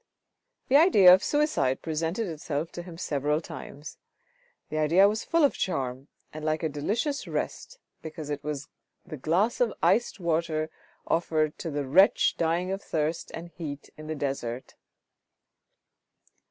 [0.67, 3.99] The idea of suicide presented itself to him several times;
[4.69, 8.67] the idea was full of charm, and like a delicious rest; because it was
[9.05, 10.71] the glass of iced water
[11.05, 14.73] offered to the wretch dying of thirst and heat in the desert.